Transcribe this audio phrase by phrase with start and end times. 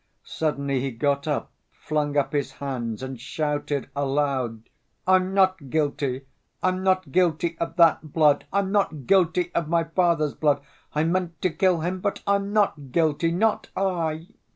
[0.23, 4.67] Suddenly he got up, flung up his hands, and shouted aloud:
[5.05, 6.25] "I'm not guilty!
[6.63, 8.47] I'm not guilty of that blood!
[8.51, 10.61] I'm not guilty of my father's blood....
[10.95, 11.99] I meant to kill him.
[11.99, 13.29] But I'm not guilty.
[13.31, 14.29] Not I."